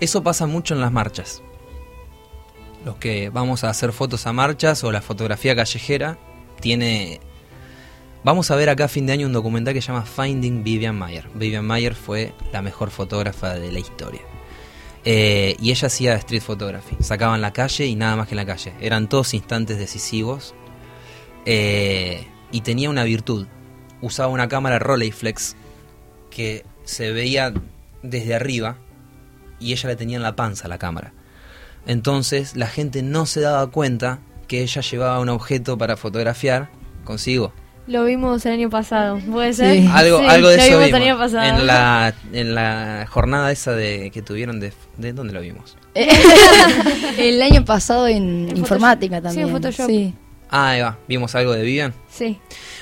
[0.00, 1.42] Eso pasa mucho en las marchas.
[2.84, 6.18] Los que vamos a hacer fotos a marchas o la fotografía callejera
[6.60, 7.20] tiene...
[8.24, 10.96] Vamos a ver acá a fin de año un documental que se llama Finding Vivian
[10.96, 11.28] Mayer.
[11.34, 14.20] Vivian Mayer fue la mejor fotógrafa de la historia.
[15.04, 16.96] Eh, y ella hacía street photography.
[17.00, 18.72] Sacaba en la calle y nada más que en la calle.
[18.80, 20.54] Eran todos instantes decisivos.
[21.44, 23.46] Eh, y tenía una virtud.
[24.02, 25.56] Usaba una cámara Rolleiflex
[26.30, 27.52] que se veía
[28.02, 28.76] desde arriba
[29.60, 31.12] y ella la tenía en la panza la cámara.
[31.86, 34.18] Entonces la gente no se daba cuenta
[34.48, 36.70] que ella llevaba un objeto para fotografiar
[37.04, 37.52] consigo.
[37.86, 39.78] Lo vimos el año pasado, ¿puede ser?
[39.80, 39.88] Sí.
[39.92, 41.00] Algo, Sí, algo de lo eso vimos vimos.
[41.00, 41.58] el año pasado.
[41.60, 45.76] En la, en la jornada esa de que tuvieron de, de dónde lo vimos.
[47.18, 49.22] El año pasado en, En informática Photoshop.
[49.22, 49.46] también.
[49.46, 49.86] Sí, en Photoshop.
[49.88, 50.14] Sí.
[50.50, 51.94] Ah, ahí va, vimos algo de Vivian.
[52.08, 52.38] Sí.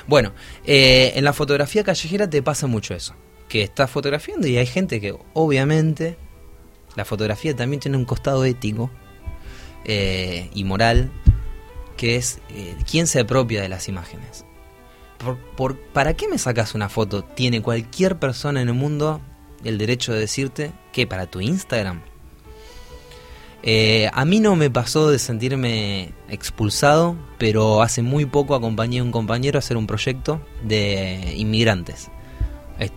[0.07, 0.33] Bueno,
[0.65, 3.15] eh, en la fotografía callejera te pasa mucho eso.
[3.49, 6.17] Que estás fotografiando y hay gente que obviamente
[6.97, 8.91] la fotografía también tiene un costado ético
[9.85, 11.11] eh, y moral,
[11.97, 14.45] que es eh, quién se apropia de las imágenes.
[15.57, 17.25] Por, ¿Para qué me sacas una foto?
[17.25, 19.21] Tiene cualquier persona en el mundo
[19.65, 22.03] el derecho de decirte que para tu Instagram.
[23.65, 29.03] Eh, a mí no me pasó de sentirme expulsado, pero hace muy poco acompañé a
[29.03, 32.09] un compañero a hacer un proyecto de inmigrantes.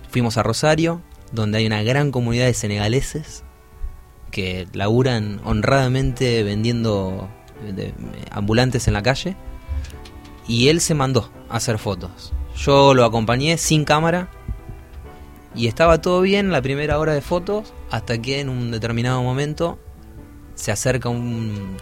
[0.09, 1.01] Fuimos a Rosario,
[1.31, 3.43] donde hay una gran comunidad de senegaleses
[4.31, 7.29] que laburan honradamente vendiendo
[8.31, 9.35] ambulantes en la calle.
[10.47, 12.33] Y él se mandó a hacer fotos.
[12.57, 14.29] Yo lo acompañé sin cámara
[15.55, 19.79] y estaba todo bien la primera hora de fotos hasta que en un determinado momento
[20.55, 21.77] se acerca un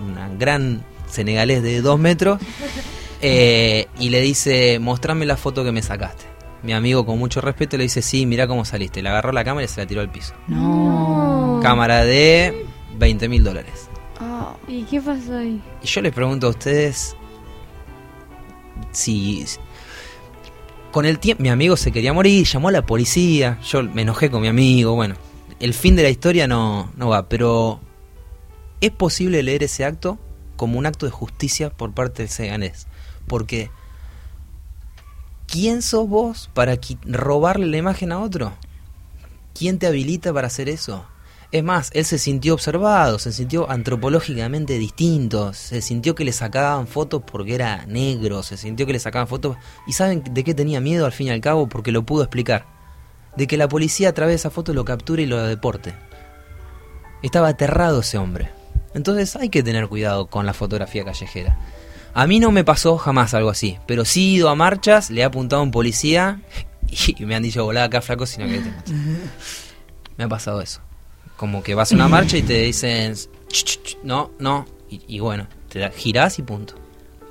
[0.00, 2.40] una gran senegalés de dos metros
[3.20, 6.24] eh, y le dice, mostrame la foto que me sacaste.
[6.62, 9.02] Mi amigo con mucho respeto le dice, sí, mira cómo saliste.
[9.02, 10.34] Le agarró la cámara y se la tiró al piso.
[10.48, 11.60] No.
[11.62, 12.66] Cámara de
[12.98, 13.88] 20 mil dólares.
[14.20, 15.62] Ah, ¿Y qué pasó ahí?
[15.82, 17.16] Y yo les pregunto a ustedes
[18.92, 19.44] si
[20.90, 24.30] con el tiempo mi amigo se quería morir, llamó a la policía, yo me enojé
[24.30, 25.14] con mi amigo, bueno,
[25.60, 27.80] el fin de la historia no, no va, pero
[28.80, 30.18] es posible leer ese acto
[30.56, 32.86] como un acto de justicia por parte del seganés,
[33.26, 33.70] porque
[35.48, 38.52] ¿quién sos vos para robarle la imagen a otro?
[39.54, 41.04] ¿Quién te habilita para hacer eso?
[41.50, 46.86] Es más, él se sintió observado, se sintió antropológicamente distinto, se sintió que le sacaban
[46.86, 49.56] fotos porque era negro, se sintió que le sacaban fotos...
[49.86, 51.66] ¿Y saben de qué tenía miedo al fin y al cabo?
[51.66, 52.66] Porque lo pudo explicar.
[53.34, 55.94] De que la policía a través de esa foto lo capture y lo deporte.
[57.22, 58.50] Estaba aterrado ese hombre.
[58.92, 61.58] Entonces hay que tener cuidado con la fotografía callejera.
[62.14, 65.20] A mí no me pasó jamás algo así, pero sí he ido a marchas, le
[65.20, 66.40] he apuntado a un policía
[66.90, 68.92] y me han dicho, volá acá flaco, sino que te mato".
[70.16, 70.80] Me ha pasado eso.
[71.36, 75.20] Como que vas a una marcha y te dicen, "Ch, ch, ch", no, no, y,
[75.20, 76.74] bueno, te girás y punto.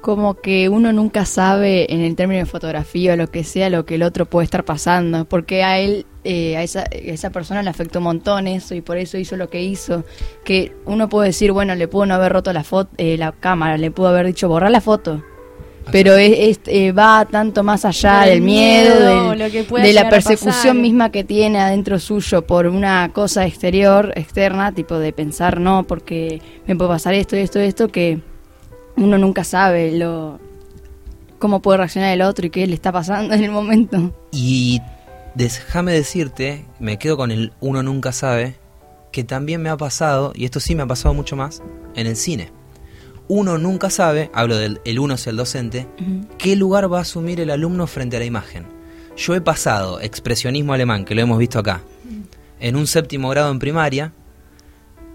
[0.01, 3.85] Como que uno nunca sabe en el término de fotografía o lo que sea lo
[3.85, 7.61] que el otro puede estar pasando, porque a él, eh, a, esa, a esa persona
[7.63, 10.05] le afectó un montón eso y por eso hizo lo que hizo,
[10.43, 13.91] que uno puede decir, bueno, le pudo no haber roto la, foto, la cámara, le
[13.91, 15.23] pudo haber dicho borrar la foto,
[15.91, 19.85] pero es, es- eh, va tanto más allá del miedo, miedo, del- lo que pueda
[19.85, 25.11] de la persecución misma que tiene adentro suyo por una cosa exterior, externa, tipo de
[25.13, 28.19] pensar, no, porque me puede pasar esto, esto, esto, que
[28.97, 30.39] uno nunca sabe lo
[31.39, 34.13] cómo puede reaccionar el otro y qué le está pasando en el momento.
[34.31, 34.81] Y
[35.35, 38.55] déjame decirte, me quedo con el uno nunca sabe,
[39.11, 41.61] que también me ha pasado, y esto sí me ha pasado mucho más,
[41.95, 42.51] en el cine.
[43.27, 45.87] Uno nunca sabe, hablo del el uno es el docente,
[46.37, 48.65] qué lugar va a asumir el alumno frente a la imagen.
[49.15, 51.81] Yo he pasado expresionismo alemán, que lo hemos visto acá,
[52.59, 54.13] en un séptimo grado en primaria,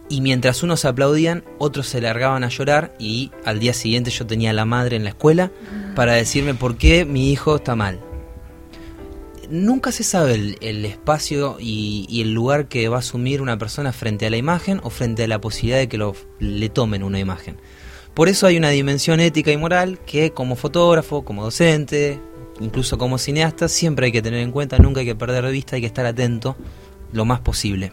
[0.08, 4.50] y mientras unos aplaudían, otros se largaban a llorar y al día siguiente yo tenía
[4.50, 5.50] a la madre en la escuela
[5.94, 8.00] para decirme por qué mi hijo está mal.
[9.48, 13.58] Nunca se sabe el, el espacio y, y el lugar que va a asumir una
[13.58, 17.02] persona frente a la imagen o frente a la posibilidad de que lo, le tomen
[17.02, 17.56] una imagen.
[18.14, 22.20] Por eso hay una dimensión ética y moral que como fotógrafo, como docente,
[22.60, 25.76] incluso como cineasta, siempre hay que tener en cuenta, nunca hay que perder de vista,
[25.76, 26.56] hay que estar atento
[27.12, 27.92] lo más posible.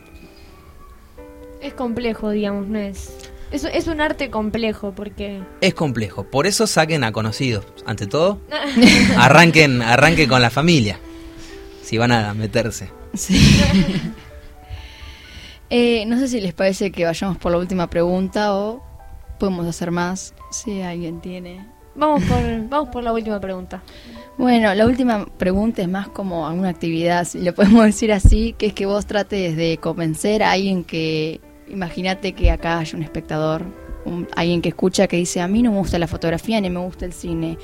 [1.61, 3.31] Es complejo, digamos, no es.
[3.51, 5.41] Es, es un arte complejo porque.
[5.61, 7.65] Es complejo, por eso saquen a conocidos.
[7.85, 8.39] Ante todo,
[9.17, 10.99] arranquen, arranquen con la familia,
[11.81, 12.91] si van a meterse.
[13.13, 13.61] Sí.
[15.71, 18.83] Eh, no sé si les parece que vayamos por la última pregunta o
[19.37, 21.63] podemos hacer más, si alguien tiene.
[21.95, 23.83] Vamos por, vamos por la última pregunta.
[24.37, 28.67] Bueno, la última pregunta es más como alguna actividad, si le podemos decir así, que
[28.67, 33.63] es que vos trates de convencer a alguien que, imagínate que acá hay un espectador,
[34.05, 36.79] un- alguien que escucha que dice, a mí no me gusta la fotografía ni me
[36.79, 37.57] gusta el cine,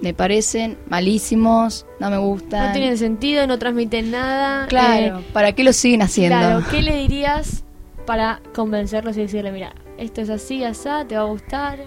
[0.00, 2.66] me parecen malísimos, no me gustan.
[2.66, 4.66] No tienen sentido, no transmiten nada.
[4.68, 6.36] Claro, eh, ¿para qué lo siguen haciendo?
[6.38, 7.64] claro, ¿qué le dirías
[8.06, 11.78] para convencerlos y decirle, mira, esto es así, asá, te va a gustar?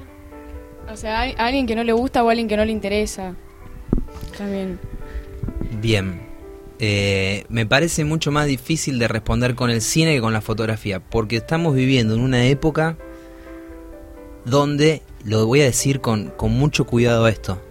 [0.92, 3.36] O sea, a alguien que no le gusta o a alguien que no le interesa.
[4.38, 4.78] También.
[5.80, 6.22] Bien.
[6.84, 11.00] Eh, me parece mucho más difícil de responder con el cine que con la fotografía,
[11.00, 12.98] porque estamos viviendo en una época
[14.46, 17.62] donde, lo voy a decir con, con mucho cuidado esto,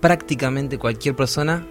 [0.00, 1.66] prácticamente cualquier persona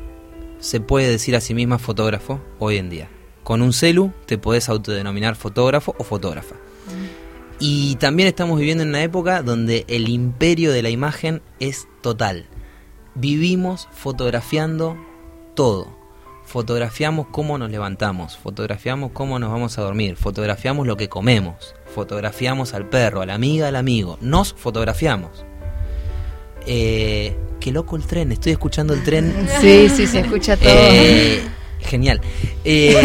[0.59, 3.09] se puede decir a sí misma fotógrafo hoy en día.
[3.43, 6.55] Con un celu te podés autodenominar fotógrafo o fotógrafa.
[7.59, 12.47] Y también estamos viviendo en una época donde el imperio de la imagen es total.
[13.13, 14.97] Vivimos fotografiando
[15.53, 15.96] todo.
[16.47, 22.73] Fotografiamos cómo nos levantamos, fotografiamos cómo nos vamos a dormir, fotografiamos lo que comemos, fotografiamos
[22.73, 25.43] al perro, a la amiga, al amigo, nos fotografiamos.
[26.65, 29.47] Eh, qué loco el tren, estoy escuchando el tren.
[29.61, 30.69] Sí, sí, se escucha todo.
[30.71, 31.41] Eh,
[31.81, 32.21] genial.
[32.63, 32.95] Eh,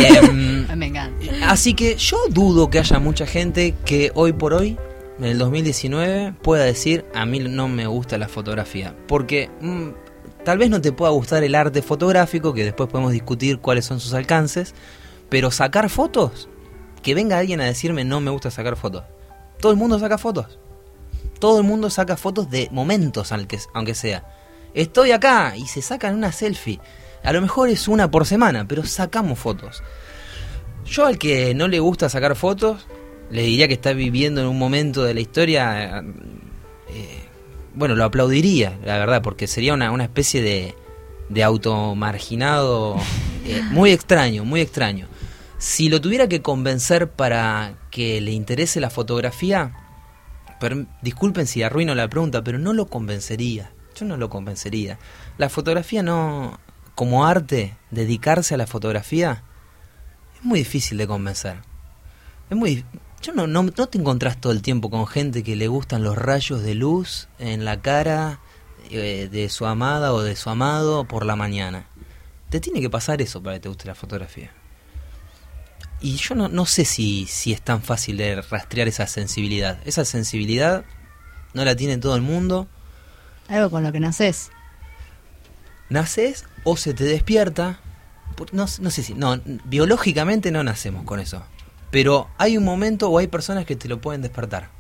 [0.76, 1.26] Me encanta.
[1.50, 4.78] Así que yo dudo que haya mucha gente que hoy por hoy,
[5.18, 8.94] en el 2019, pueda decir a mí no me gusta la fotografía.
[9.08, 9.88] Porque mm,
[10.44, 14.00] tal vez no te pueda gustar el arte fotográfico, que después podemos discutir cuáles son
[14.00, 14.74] sus alcances,
[15.28, 16.48] pero sacar fotos,
[17.02, 19.04] que venga alguien a decirme no me gusta sacar fotos.
[19.60, 20.58] Todo el mundo saca fotos.
[21.38, 24.24] Todo el mundo saca fotos de momentos, aunque, sea.
[24.74, 26.80] Estoy acá y se sacan una selfie.
[27.22, 29.82] A lo mejor es una por semana, pero sacamos fotos.
[30.84, 32.86] Yo al que no le gusta sacar fotos,
[33.30, 36.04] le diría que está viviendo en un momento de la historia,
[36.88, 37.21] eh,
[37.74, 40.74] bueno, lo aplaudiría, la verdad, porque sería una, una especie de,
[41.28, 42.96] de automarginado
[43.46, 45.08] eh, muy extraño, muy extraño.
[45.58, 49.72] Si lo tuviera que convencer para que le interese la fotografía,
[50.60, 53.70] per- disculpen si arruino la pregunta, pero no lo convencería.
[53.94, 54.98] Yo no lo convencería.
[55.38, 56.58] La fotografía no,
[56.94, 59.44] como arte, dedicarse a la fotografía,
[60.36, 61.58] es muy difícil de convencer.
[62.50, 62.84] Es muy
[63.22, 66.18] yo no, no, no te encontrás todo el tiempo con gente que le gustan los
[66.18, 68.40] rayos de luz en la cara
[68.90, 71.86] eh, de su amada o de su amado por la mañana.
[72.50, 74.50] Te tiene que pasar eso para que te guste la fotografía.
[76.00, 79.78] Y yo no, no sé si, si es tan fácil de rastrear esa sensibilidad.
[79.84, 80.84] Esa sensibilidad
[81.54, 82.66] no la tiene todo el mundo.
[83.48, 84.50] Algo con lo que naces.
[85.88, 87.78] naces o se te despierta.
[88.50, 91.44] No, no sé si, no, biológicamente no nacemos con eso.
[91.92, 94.70] Pero hay un momento o hay personas que te lo pueden despertar.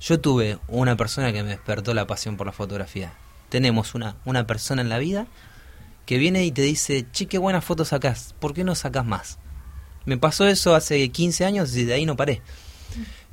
[0.00, 3.14] Yo tuve una persona que me despertó la pasión por la fotografía.
[3.48, 5.26] Tenemos una, una persona en la vida
[6.06, 9.38] que viene y te dice, che, qué buenas fotos sacás, ¿por qué no sacás más?
[10.04, 12.42] Me pasó eso hace 15 años y de ahí no paré.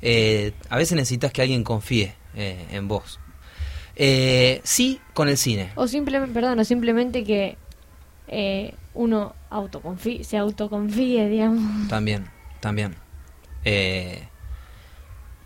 [0.00, 3.20] Eh, a veces necesitas que alguien confíe eh, en vos.
[3.96, 5.72] Eh, sí, con el cine.
[5.74, 7.58] O simplemente, perdón, o simplemente que
[8.28, 11.88] eh, uno autoconfíe, se autoconfíe, digamos.
[11.88, 12.30] También,
[12.60, 12.94] también.
[13.64, 14.26] Eh,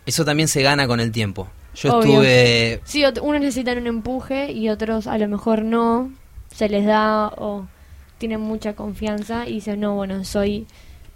[0.05, 1.47] eso también se gana con el tiempo.
[1.75, 2.21] Yo Obvio.
[2.21, 2.81] estuve...
[2.85, 6.11] Sí, unos necesitan un empuje y otros a lo mejor no,
[6.53, 7.67] se les da o
[8.17, 10.67] tienen mucha confianza y dicen, no, bueno, soy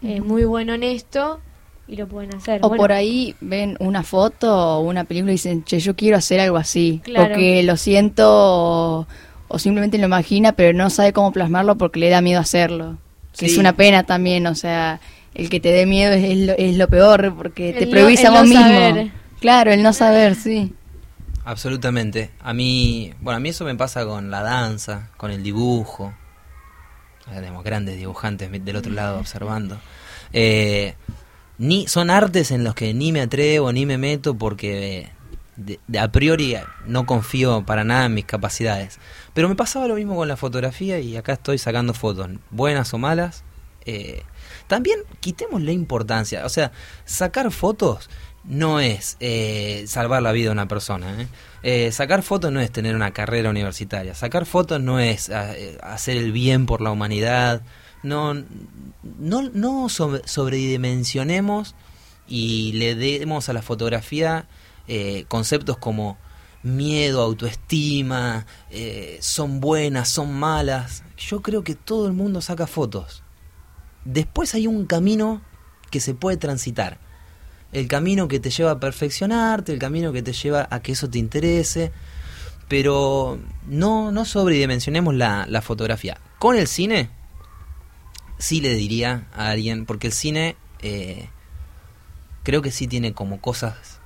[0.01, 1.39] eh, muy bueno en esto
[1.87, 2.59] y lo pueden hacer.
[2.63, 6.17] O Bueno, por ahí ven una foto o una película y dicen, che, yo quiero
[6.17, 6.99] hacer algo así.
[7.03, 7.29] Claro.
[7.29, 9.07] Porque lo siento o,
[9.47, 12.97] o simplemente lo imagina, pero no sabe cómo plasmarlo porque le da miedo hacerlo.
[13.31, 13.53] Que Sí.
[13.53, 14.99] es una pena también, o sea,
[15.33, 18.19] el que te dé miedo es, es lo, es lo peor porque te no- prohibís
[18.23, 18.61] a el vos no mismo.
[18.63, 19.11] saber.
[19.39, 20.73] Claro, el no saber, sí.
[21.45, 22.31] Absolutamente.
[22.41, 26.13] A mí, bueno, a mí eso me pasa con la danza, con el dibujo.
[27.31, 29.79] Tenemos grandes dibujantes del otro lado observando.
[30.33, 30.95] Eh,
[31.57, 35.09] ni son artes en los que ni me atrevo ni me meto porque
[35.57, 38.99] de, de a priori no confío para nada en mis capacidades.
[39.33, 42.97] Pero me pasaba lo mismo con la fotografía y acá estoy sacando fotos, buenas o
[42.97, 43.43] malas.
[43.85, 44.23] Eh,
[44.69, 46.71] también quitemos la importancia, o sea,
[47.03, 48.09] sacar fotos
[48.45, 51.21] no es eh, salvar la vida de una persona.
[51.21, 51.27] ¿eh?
[51.61, 54.15] Eh, sacar fotos no es tener una carrera universitaria.
[54.15, 57.61] Sacar fotos no es ah, eh, hacer el bien por la humanidad.
[58.01, 58.33] No,
[59.03, 61.75] no, no sobre- sobredimensionemos
[62.27, 64.47] y le demos a la fotografía
[65.27, 66.17] conceptos como
[66.63, 68.45] miedo, autoestima,
[69.19, 71.03] son buenas, son malas.
[71.17, 73.21] Yo creo que todo el mundo saca fotos.
[74.05, 75.41] Después hay un camino
[75.91, 76.99] que se puede transitar.
[77.71, 81.09] El camino que te lleva a perfeccionarte, el camino que te lleva a que eso
[81.09, 81.91] te interese.
[82.67, 86.19] Pero no, no sobredimensionemos la, la fotografía.
[86.37, 87.09] Con el cine,
[88.37, 91.29] sí le diría a alguien, porque el cine eh,
[92.43, 93.99] creo que sí tiene como cosas...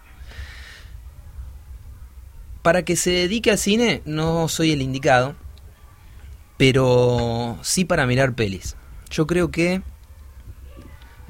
[2.62, 5.35] Para que se dedique al cine no soy el indicado,
[6.56, 8.77] pero sí para mirar pelis.
[9.13, 9.83] Yo creo que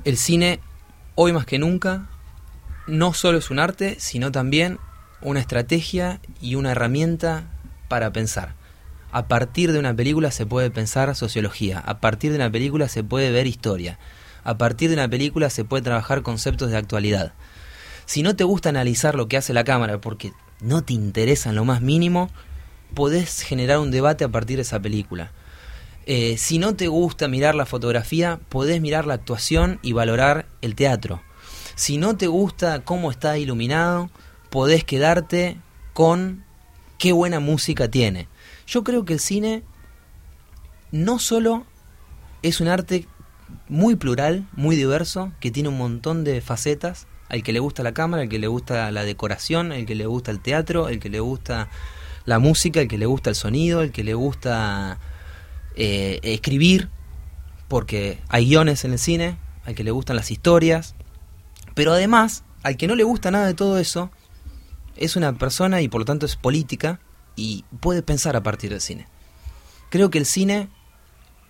[0.06, 0.62] el cine,
[1.16, 2.08] hoy más que nunca,
[2.88, 4.80] no solo es un arte, sino también
[5.20, 7.44] una estrategia y una herramienta
[7.90, 8.56] para pensar.
[9.12, 13.04] A partir de una película se puede pensar sociología, a partir de una película se
[13.04, 14.00] puede ver historia,
[14.46, 17.34] a partir de una película se puede trabajar conceptos de actualidad.
[18.06, 20.32] Si no te gusta analizar lo que hace la cámara porque
[20.62, 22.30] no te interesa en lo más mínimo,
[22.94, 25.34] podés generar un debate a partir de esa película.
[26.06, 30.76] Eh, si no te gusta mirar la fotografía, podés mirar la actuación y valorar el
[30.76, 31.22] teatro.
[31.76, 34.10] Si no te gusta cómo está iluminado,
[34.50, 35.58] podés quedarte
[35.94, 36.44] con
[36.98, 38.28] qué buena música tiene.
[38.68, 39.64] Yo creo que el cine
[40.92, 41.66] no solo
[42.42, 43.08] es un arte
[43.70, 47.08] muy plural, muy diverso, que tiene un montón de facetas.
[47.30, 50.06] Al que le gusta la cámara, al que le gusta la decoración, al que le
[50.06, 51.70] gusta el teatro, al que le gusta
[52.26, 55.00] la música, al que le gusta el sonido, al que le gusta
[55.76, 56.90] eh, escribir,
[57.68, 60.96] porque hay guiones en el cine, al que le gustan las historias.
[61.74, 64.12] Pero además, al que no le gusta nada de todo eso,
[64.96, 67.00] es una persona y por lo tanto es política
[67.36, 69.08] y puede pensar a partir del cine.
[69.90, 70.70] Creo que el cine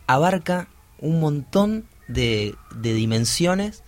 [0.08, 0.68] abarca
[1.00, 3.84] un montón de, de dimensiones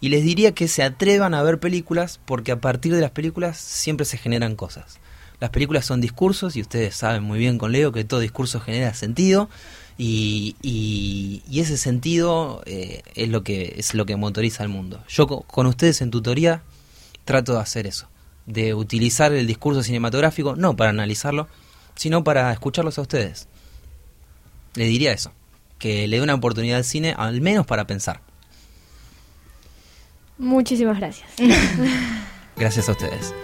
[0.00, 3.58] y les diría que se atrevan a ver películas porque a partir de las películas
[3.58, 5.00] siempre se generan cosas.
[5.40, 8.92] Las películas son discursos y ustedes saben muy bien con Leo que todo discurso genera
[8.94, 9.48] sentido
[9.96, 15.02] y, y, y ese sentido eh, es lo que es lo que motoriza al mundo.
[15.08, 16.62] Yo co- con ustedes en tutoría
[17.24, 18.08] trato de hacer eso,
[18.46, 21.46] de utilizar el discurso cinematográfico no para analizarlo,
[21.94, 23.46] sino para escucharlos a ustedes.
[24.74, 25.32] Le diría eso,
[25.78, 28.20] que le dé una oportunidad al cine, al menos para pensar.
[30.38, 31.28] Muchísimas gracias.
[32.56, 33.34] Gracias a ustedes.